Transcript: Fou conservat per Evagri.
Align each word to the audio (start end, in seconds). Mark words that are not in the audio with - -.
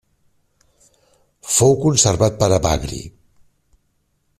Fou 1.57 1.77
conservat 1.83 2.41
per 2.41 2.51
Evagri. 2.59 3.03